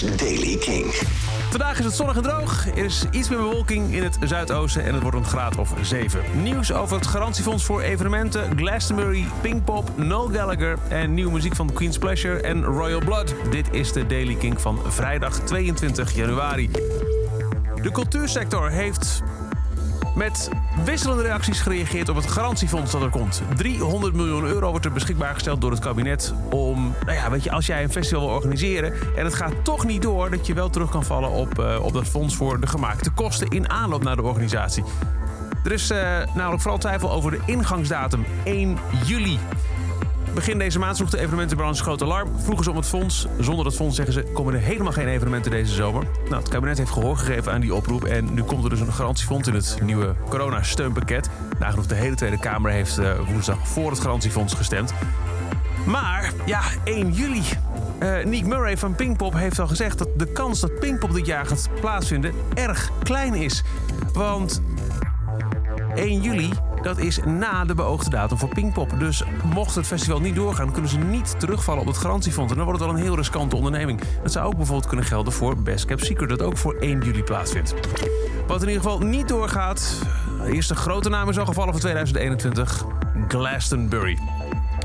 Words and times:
Daily 0.00 0.56
King. 0.56 0.84
Vandaag 1.50 1.78
is 1.78 1.84
het 1.84 1.94
zonnig 1.94 2.16
en 2.16 2.22
droog. 2.22 2.66
Er 2.66 2.84
is 2.84 3.04
iets 3.10 3.28
meer 3.28 3.38
bewolking 3.38 3.94
in 3.94 4.02
het 4.02 4.18
zuidoosten 4.24 4.84
en 4.84 4.94
het 4.94 5.02
wordt 5.02 5.16
een 5.16 5.24
graad 5.24 5.56
of 5.56 5.74
7. 5.82 6.20
Nieuws 6.42 6.72
over 6.72 6.96
het 6.96 7.06
garantiefonds 7.06 7.64
voor 7.64 7.80
evenementen, 7.80 8.56
Glastonbury, 8.56 9.26
Pinkpop, 9.40 9.90
Noel 9.96 10.28
Gallagher 10.28 10.78
en 10.88 11.14
nieuwe 11.14 11.32
muziek 11.32 11.54
van 11.54 11.72
Queen's 11.72 11.98
Pleasure 11.98 12.40
en 12.40 12.64
Royal 12.64 13.00
Blood. 13.00 13.34
Dit 13.50 13.66
is 13.70 13.92
de 13.92 14.06
Daily 14.06 14.34
King 14.34 14.60
van 14.60 14.78
vrijdag 14.86 15.38
22 15.38 16.14
januari. 16.14 16.70
De 17.82 17.90
cultuursector 17.90 18.70
heeft 18.70 19.22
met 20.14 20.48
wisselende 20.84 21.22
reacties 21.22 21.60
gereageerd 21.60 22.08
op 22.08 22.16
het 22.16 22.26
garantiefonds 22.26 22.92
dat 22.92 23.02
er 23.02 23.10
komt. 23.10 23.42
300 23.56 24.14
miljoen 24.14 24.44
euro 24.44 24.70
wordt 24.70 24.84
er 24.84 24.92
beschikbaar 24.92 25.34
gesteld 25.34 25.60
door 25.60 25.70
het 25.70 25.80
kabinet 25.80 26.34
om, 26.50 26.94
nou 27.04 27.16
ja, 27.18 27.30
weet 27.30 27.44
je, 27.44 27.50
als 27.50 27.66
jij 27.66 27.82
een 27.82 27.92
festival 27.92 28.26
wil 28.26 28.34
organiseren 28.34 28.92
en 29.16 29.24
het 29.24 29.34
gaat 29.34 29.52
toch 29.62 29.84
niet 29.84 30.02
door, 30.02 30.30
dat 30.30 30.46
je 30.46 30.54
wel 30.54 30.70
terug 30.70 30.90
kan 30.90 31.04
vallen 31.04 31.30
op, 31.30 31.58
uh, 31.58 31.84
op 31.84 31.92
dat 31.92 32.08
fonds 32.08 32.36
voor 32.36 32.60
de 32.60 32.66
gemaakte 32.66 33.10
kosten 33.10 33.48
in 33.48 33.70
aanloop 33.70 34.02
naar 34.02 34.16
de 34.16 34.22
organisatie. 34.22 34.84
Er 35.64 35.72
is 35.72 35.90
uh, 35.90 35.98
namelijk 36.34 36.62
vooral 36.62 36.78
twijfel 36.78 37.10
over 37.10 37.30
de 37.30 37.40
ingangsdatum 37.46 38.24
1 38.44 38.78
juli. 39.04 39.38
Begin 40.34 40.58
deze 40.58 40.78
maand 40.78 40.96
sloeg 40.96 41.10
de 41.10 41.18
evenementenbranche 41.18 41.82
groot 41.82 42.02
alarm. 42.02 42.28
Vroegen 42.38 42.64
ze 42.64 42.70
om 42.70 42.76
het 42.76 42.86
fonds. 42.86 43.26
Zonder 43.38 43.64
dat 43.64 43.74
fonds 43.74 43.96
zeggen 43.96 44.14
ze 44.14 44.22
komen 44.22 44.54
er 44.54 44.60
helemaal 44.60 44.92
geen 44.92 45.08
evenementen 45.08 45.50
deze 45.50 45.74
zomer. 45.74 46.06
Nou, 46.28 46.42
het 46.42 46.48
kabinet 46.48 46.78
heeft 46.78 46.90
gehoor 46.90 47.16
gegeven 47.16 47.52
aan 47.52 47.60
die 47.60 47.74
oproep. 47.74 48.04
En 48.04 48.34
nu 48.34 48.42
komt 48.42 48.64
er 48.64 48.70
dus 48.70 48.80
een 48.80 48.92
garantiefonds 48.92 49.48
in 49.48 49.54
het 49.54 49.78
nieuwe 49.82 50.14
coronasteunpakket. 50.28 51.30
Nagenoeg 51.58 51.86
de 51.86 51.94
hele 51.94 52.14
Tweede 52.14 52.38
Kamer 52.38 52.70
heeft 52.70 52.98
uh, 52.98 53.12
woensdag 53.28 53.68
voor 53.68 53.90
het 53.90 54.00
garantiefonds 54.00 54.54
gestemd. 54.54 54.94
Maar 55.86 56.32
ja, 56.46 56.60
1 56.84 57.12
juli. 57.12 57.42
Uh, 58.02 58.24
Nick 58.24 58.46
Murray 58.46 58.76
van 58.76 58.94
Pinkpop 58.94 59.34
heeft 59.34 59.58
al 59.58 59.66
gezegd 59.66 59.98
dat 59.98 60.08
de 60.16 60.32
kans 60.32 60.60
dat 60.60 60.78
Pinkpop 60.78 61.14
dit 61.14 61.26
jaar 61.26 61.46
gaat 61.46 61.68
plaatsvinden 61.80 62.32
erg 62.54 62.90
klein 63.02 63.34
is. 63.34 63.62
Want 64.12 64.62
1 65.94 66.20
juli 66.20 66.50
dat 66.84 66.98
is 66.98 67.20
na 67.24 67.64
de 67.64 67.74
beoogde 67.74 68.10
datum 68.10 68.38
voor 68.38 68.48
Pinkpop. 68.48 68.98
Dus 68.98 69.22
mocht 69.54 69.74
het 69.74 69.86
festival 69.86 70.20
niet 70.20 70.34
doorgaan, 70.34 70.72
kunnen 70.72 70.90
ze 70.90 70.98
niet 70.98 71.40
terugvallen 71.40 71.80
op 71.80 71.86
het 71.86 71.96
garantiefonds. 71.96 72.50
En 72.50 72.56
dan 72.56 72.66
wordt 72.66 72.80
het 72.80 72.90
wel 72.90 72.98
een 72.98 73.04
heel 73.04 73.16
riskante 73.16 73.56
onderneming. 73.56 74.00
Dat 74.22 74.32
zou 74.32 74.46
ook 74.46 74.56
bijvoorbeeld 74.56 74.88
kunnen 74.88 75.06
gelden 75.06 75.32
voor 75.32 75.56
Best 75.56 75.84
Cap 75.84 76.00
Secret, 76.00 76.28
dat 76.28 76.42
ook 76.42 76.58
voor 76.58 76.74
1 76.74 77.00
juli 77.00 77.22
plaatsvindt. 77.22 77.74
Wat 78.46 78.62
in 78.62 78.68
ieder 78.68 78.82
geval 78.82 78.98
niet 78.98 79.28
doorgaat, 79.28 79.98
de 80.44 80.52
eerste 80.52 80.74
grote 80.74 81.08
naam 81.08 81.28
is 81.28 81.38
al 81.38 81.46
gevallen 81.46 81.72
voor 81.72 81.80
2021, 81.80 82.84
Glastonbury. 83.28 84.18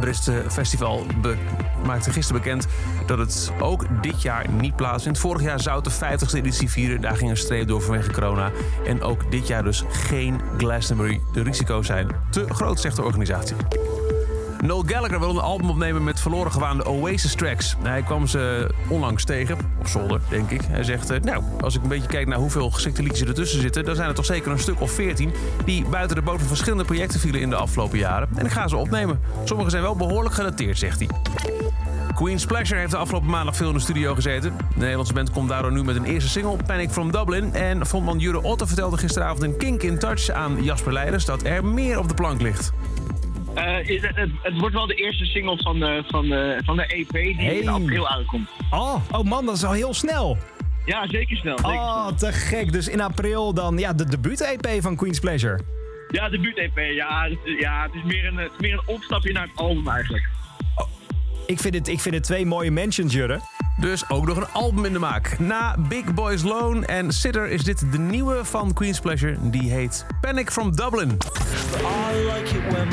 Bristol 0.00 0.34
Festival 0.48 1.06
maakte 1.84 2.10
gisteren 2.10 2.42
bekend 2.42 2.66
dat 3.06 3.18
het 3.18 3.52
ook 3.60 4.02
dit 4.02 4.22
jaar 4.22 4.48
niet 4.50 4.76
plaatsvindt. 4.76 5.18
Vorig 5.18 5.42
jaar 5.42 5.60
zou 5.60 5.82
de 5.82 5.90
50ste 5.92 6.36
editie 6.36 6.70
vieren. 6.70 7.00
Daar 7.00 7.16
ging 7.16 7.30
een 7.30 7.36
streep 7.36 7.68
door 7.68 7.82
vanwege 7.82 8.10
corona. 8.10 8.50
En 8.86 9.02
ook 9.02 9.30
dit 9.30 9.46
jaar 9.46 9.64
dus 9.64 9.84
geen 9.88 10.40
Glastonbury. 10.56 11.20
De 11.32 11.42
risico's 11.42 11.86
zijn 11.86 12.08
te 12.30 12.44
groot, 12.48 12.80
zegt 12.80 12.96
de 12.96 13.02
organisatie. 13.02 13.56
Noel 14.62 14.82
Gallagher 14.86 15.20
wil 15.20 15.30
een 15.30 15.38
album 15.38 15.70
opnemen 15.70 16.04
met 16.04 16.20
verloren 16.20 16.52
gewaande 16.52 16.86
Oasis 16.86 17.34
tracks. 17.34 17.76
Hij 17.82 18.02
kwam 18.02 18.26
ze 18.26 18.70
onlangs 18.88 19.24
tegen, 19.24 19.58
op 19.78 19.86
zolder 19.86 20.20
denk 20.28 20.50
ik. 20.50 20.60
Hij 20.64 20.84
zegt, 20.84 21.10
eh, 21.10 21.20
nou, 21.20 21.42
als 21.60 21.74
ik 21.74 21.82
een 21.82 21.88
beetje 21.88 22.08
kijk 22.08 22.26
naar 22.26 22.38
hoeveel 22.38 22.70
geschikte 22.70 23.02
liedjes 23.02 23.28
ertussen 23.28 23.60
zitten... 23.60 23.84
dan 23.84 23.94
zijn 23.94 24.08
er 24.08 24.14
toch 24.14 24.24
zeker 24.24 24.52
een 24.52 24.58
stuk 24.58 24.80
of 24.80 24.90
veertien 24.90 25.32
die 25.64 25.84
buiten 25.84 26.16
de 26.16 26.22
boot 26.22 26.38
van 26.38 26.48
verschillende 26.48 26.84
projecten 26.84 27.20
vielen 27.20 27.40
in 27.40 27.50
de 27.50 27.56
afgelopen 27.56 27.98
jaren. 27.98 28.28
En 28.34 28.44
ik 28.44 28.52
ga 28.52 28.68
ze 28.68 28.76
opnemen. 28.76 29.20
Sommige 29.44 29.70
zijn 29.70 29.82
wel 29.82 29.96
behoorlijk 29.96 30.34
gedateerd, 30.34 30.78
zegt 30.78 30.98
hij. 30.98 31.08
Queen's 32.14 32.46
Pleasure 32.46 32.80
heeft 32.80 32.92
de 32.92 32.96
afgelopen 32.96 33.30
maandag 33.30 33.56
veel 33.56 33.68
in 33.68 33.74
de 33.74 33.80
studio 33.80 34.14
gezeten. 34.14 34.56
De 34.56 34.78
Nederlandse 34.78 35.14
band 35.14 35.30
komt 35.30 35.48
daardoor 35.48 35.72
nu 35.72 35.84
met 35.84 35.96
een 35.96 36.04
eerste 36.04 36.30
single, 36.30 36.56
Panic 36.66 36.90
from 36.90 37.12
Dublin. 37.12 37.54
En 37.54 37.86
frontman 37.86 38.18
Jure 38.18 38.42
Otte 38.42 38.66
vertelde 38.66 38.96
gisteravond 38.96 39.42
in 39.42 39.56
Kink 39.56 39.82
in 39.82 39.98
Touch 39.98 40.30
aan 40.30 40.62
Jasper 40.62 40.92
Leiders 40.92 41.24
dat 41.24 41.42
er 41.42 41.64
meer 41.64 41.98
op 41.98 42.08
de 42.08 42.14
plank 42.14 42.40
ligt. 42.40 42.72
Uh, 43.54 43.76
het, 44.02 44.30
het, 44.42 44.58
wordt 44.58 44.74
wel 44.74 44.86
de 44.86 44.94
eerste 44.94 45.24
single 45.24 45.56
van 45.56 45.78
de, 45.78 46.04
van 46.06 46.28
de, 46.28 46.60
van 46.64 46.76
de 46.76 46.86
EP 46.86 47.12
die 47.12 47.34
hey. 47.34 47.54
in 47.54 47.68
april 47.68 48.08
uitkomt. 48.08 48.48
Oh, 48.70 48.94
oh 49.10 49.22
man, 49.22 49.46
dat 49.46 49.56
is 49.56 49.64
al 49.64 49.72
heel 49.72 49.94
snel. 49.94 50.38
Ja, 50.84 51.06
zeker 51.08 51.36
snel. 51.36 51.58
Zeker 51.58 51.72
oh, 51.72 52.06
te 52.06 52.32
gek. 52.32 52.72
Dus 52.72 52.88
in 52.88 53.00
april 53.00 53.54
dan 53.54 53.78
ja, 53.78 53.92
de 53.92 54.04
debuut-EP 54.04 54.82
van 54.82 54.96
Queen's 54.96 55.18
Pleasure. 55.18 55.60
Ja, 56.08 56.28
debuut-EP. 56.28 56.76
Ja, 56.76 57.28
ja 57.58 57.82
het, 57.82 57.94
is 57.94 58.02
meer 58.02 58.26
een, 58.26 58.36
het 58.36 58.52
is 58.52 58.58
meer 58.58 58.72
een 58.72 58.86
opstapje 58.86 59.32
naar 59.32 59.42
het 59.42 59.56
album 59.56 59.88
eigenlijk. 59.88 60.28
Oh, 60.76 60.88
ik, 61.46 61.60
vind 61.60 61.74
het, 61.74 61.88
ik 61.88 62.00
vind 62.00 62.14
het 62.14 62.24
twee 62.24 62.46
mooie 62.46 62.70
mentions, 62.70 63.12
Jurre. 63.12 63.40
Dus 63.80 64.08
ook 64.08 64.26
nog 64.26 64.36
een 64.36 64.48
album 64.52 64.84
in 64.84 64.92
de 64.92 64.98
maak. 64.98 65.38
Na 65.38 65.76
Big 65.88 66.14
Boys 66.14 66.42
Loan 66.42 66.84
en 66.84 67.12
Sitter 67.12 67.48
is 67.48 67.64
dit 67.64 67.92
de 67.92 67.98
nieuwe 67.98 68.44
van 68.44 68.72
Queen's 68.72 69.00
Pleasure. 69.00 69.36
Die 69.40 69.70
heet 69.70 70.06
Panic 70.20 70.50
from 70.50 70.76
Dublin. 70.76 71.08
I 71.08 72.14
like 72.14 72.56
it 72.56 72.72
when 72.72 72.88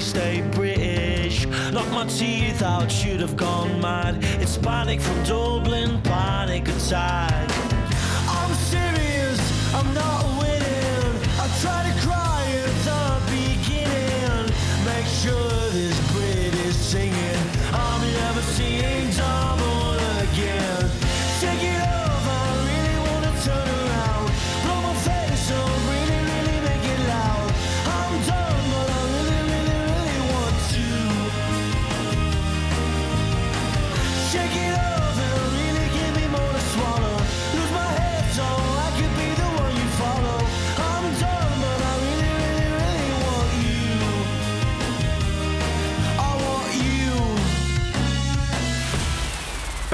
stay 0.00 0.42
British. 0.52 1.46
Knock 1.72 1.90
my 1.90 2.06
teeth 2.06 2.62
out, 2.62 2.90
should 2.90 3.20
have 3.20 3.36
gone 3.36 3.80
mad. 3.80 4.16
It's 4.40 4.56
panic 4.58 5.00
from 5.00 5.22
Dublin, 5.24 6.00
panic 6.02 6.68
attack. 6.68 7.23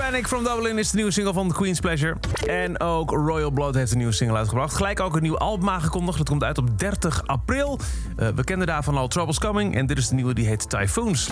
Panic 0.00 0.26
from 0.28 0.44
Dublin 0.44 0.78
is 0.78 0.90
de 0.90 0.96
nieuwe 0.96 1.10
single 1.10 1.32
van 1.32 1.52
Queen's 1.52 1.80
Pleasure. 1.80 2.16
En 2.46 2.80
ook 2.80 3.10
Royal 3.10 3.50
Blood 3.50 3.74
heeft 3.74 3.90
een 3.90 3.96
nieuwe 3.96 4.12
single 4.12 4.36
uitgebracht. 4.36 4.74
Gelijk 4.74 5.00
ook 5.00 5.16
een 5.16 5.22
nieuw 5.22 5.38
album 5.38 5.68
aangekondigd. 5.68 6.18
Dat 6.18 6.28
komt 6.28 6.44
uit 6.44 6.58
op 6.58 6.78
30 6.78 7.26
april. 7.26 7.78
Uh, 8.18 8.28
we 8.28 8.44
kenden 8.44 8.66
daarvan 8.66 8.96
al 8.96 9.08
Troubles 9.08 9.38
Coming. 9.38 9.74
En 9.74 9.86
dit 9.86 9.98
is 9.98 10.08
de 10.08 10.14
nieuwe, 10.14 10.34
die 10.34 10.46
heet 10.46 10.70
Typhoons. 10.70 11.30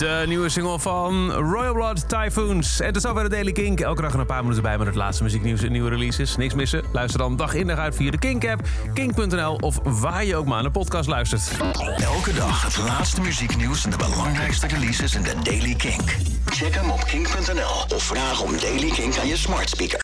De 0.00 0.24
nieuwe 0.26 0.48
single 0.48 0.78
van 0.78 1.32
Royal 1.32 1.72
Blood 1.72 2.08
Typhoons. 2.08 2.80
En 2.80 2.92
tot 2.92 3.02
zover 3.02 3.22
de 3.22 3.28
Daily 3.28 3.52
Kink. 3.52 3.80
Elke 3.80 4.02
dag 4.02 4.14
een 4.14 4.26
paar 4.26 4.42
minuten 4.42 4.62
bij 4.62 4.78
met 4.78 4.86
het 4.86 4.96
laatste 4.96 5.22
muzieknieuws 5.22 5.62
en 5.62 5.72
nieuwe 5.72 5.90
releases. 5.90 6.36
Niks 6.36 6.54
missen? 6.54 6.82
Luister 6.92 7.18
dan 7.18 7.36
dag 7.36 7.54
in 7.54 7.66
dag 7.66 7.78
uit 7.78 7.94
via 7.94 8.10
de 8.10 8.18
Kink-app, 8.18 8.60
kink.nl 8.94 9.54
of 9.54 9.78
waar 9.82 10.24
je 10.24 10.36
ook 10.36 10.44
maar 10.44 10.54
naar 10.54 10.72
de 10.72 10.78
podcast 10.78 11.08
luistert. 11.08 11.50
Elke 11.96 12.32
dag 12.32 12.62
het 12.62 12.76
laatste 12.76 13.20
muzieknieuws 13.20 13.84
en 13.84 13.90
de 13.90 13.96
belangrijkste 13.96 14.66
releases 14.66 15.14
in 15.14 15.22
de 15.22 15.34
Daily 15.42 15.74
Kink. 15.74 16.16
Check 16.46 16.74
hem 16.74 16.90
op 16.90 17.04
kink.nl 17.04 17.96
of 17.96 18.02
vraag 18.02 18.42
om 18.42 18.58
Daily 18.60 18.90
Kink 18.90 19.18
aan 19.18 19.26
je 19.26 19.36
smart 19.36 19.68
speaker. 19.68 19.98